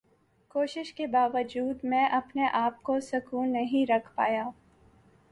کوشش 0.51 0.93
کے 0.93 1.07
باوجود 1.07 1.83
میں 1.83 2.05
اپنے 2.05 2.47
آپ 2.51 2.81
کو 2.83 2.99
سکون 2.99 3.51
نہیں 3.53 3.91
رکھ 3.91 4.09
پایا۔ 4.15 4.49